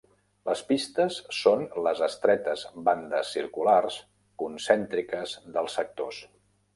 [0.49, 3.99] Les pistes són les estretes bandes circulars
[4.45, 6.23] concèntriques dels sectors.